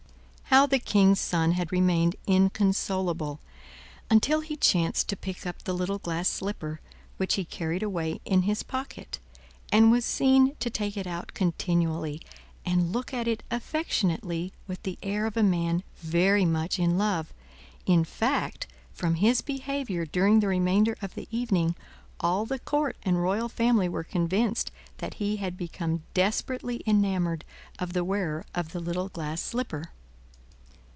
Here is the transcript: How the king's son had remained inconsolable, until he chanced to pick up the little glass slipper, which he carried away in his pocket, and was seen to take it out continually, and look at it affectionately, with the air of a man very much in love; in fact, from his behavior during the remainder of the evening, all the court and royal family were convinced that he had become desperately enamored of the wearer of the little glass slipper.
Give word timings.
How 0.53 0.65
the 0.65 0.79
king's 0.79 1.21
son 1.21 1.53
had 1.53 1.71
remained 1.71 2.17
inconsolable, 2.27 3.39
until 4.09 4.41
he 4.41 4.57
chanced 4.57 5.07
to 5.07 5.15
pick 5.15 5.45
up 5.47 5.63
the 5.63 5.71
little 5.73 5.97
glass 5.99 6.27
slipper, 6.27 6.81
which 7.15 7.35
he 7.35 7.45
carried 7.45 7.81
away 7.81 8.19
in 8.25 8.41
his 8.41 8.61
pocket, 8.61 9.19
and 9.71 9.91
was 9.93 10.03
seen 10.03 10.55
to 10.59 10.69
take 10.69 10.97
it 10.97 11.07
out 11.07 11.33
continually, 11.33 12.21
and 12.65 12.91
look 12.91 13.13
at 13.13 13.29
it 13.29 13.43
affectionately, 13.49 14.51
with 14.67 14.83
the 14.83 14.97
air 15.01 15.25
of 15.25 15.37
a 15.37 15.41
man 15.41 15.83
very 15.99 16.43
much 16.43 16.79
in 16.79 16.97
love; 16.97 17.33
in 17.85 18.03
fact, 18.03 18.67
from 18.91 19.15
his 19.15 19.39
behavior 19.39 20.05
during 20.05 20.41
the 20.41 20.49
remainder 20.49 20.97
of 21.01 21.15
the 21.15 21.29
evening, 21.31 21.77
all 22.19 22.45
the 22.45 22.59
court 22.59 22.97
and 23.03 23.21
royal 23.23 23.47
family 23.47 23.87
were 23.87 24.03
convinced 24.03 24.69
that 24.97 25.13
he 25.13 25.37
had 25.37 25.55
become 25.55 26.03
desperately 26.13 26.83
enamored 26.85 27.45
of 27.79 27.93
the 27.93 28.03
wearer 28.03 28.45
of 28.53 28.73
the 28.73 28.81
little 28.81 29.07
glass 29.07 29.41
slipper. 29.41 29.93